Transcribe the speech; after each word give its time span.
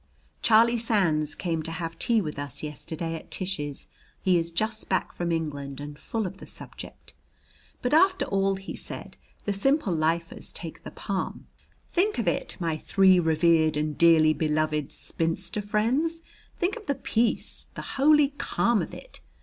Charlie 0.41 0.79
Sands 0.79 1.35
came 1.35 1.61
to 1.61 1.71
have 1.71 1.99
tea 1.99 2.21
with 2.21 2.39
us 2.39 2.63
yesterday 2.63 3.13
at 3.13 3.29
Tish's. 3.29 3.87
He 4.19 4.35
is 4.35 4.49
just 4.49 4.89
back 4.89 5.11
from 5.13 5.31
England 5.31 5.79
and 5.79 5.95
full 5.99 6.25
of 6.25 6.37
the 6.39 6.47
subject. 6.47 7.13
"But 7.83 7.93
after 7.93 8.25
all," 8.25 8.55
he 8.55 8.75
said, 8.75 9.15
"the 9.45 9.53
Simple 9.53 9.93
Lifers 9.93 10.51
take 10.51 10.83
the 10.83 10.89
palm. 10.89 11.45
Think 11.91 12.17
of 12.17 12.27
it, 12.27 12.57
my 12.59 12.77
three 12.77 13.19
revered 13.19 13.77
and 13.77 13.95
dearly 13.95 14.33
beloved 14.33 14.91
spinster 14.91 15.61
friends; 15.61 16.23
think 16.57 16.75
of 16.75 16.87
the 16.87 16.95
peace, 16.95 17.67
the 17.75 17.83
holy 18.01 18.29
calm 18.29 18.81
of 18.81 18.95
it! 18.95 19.21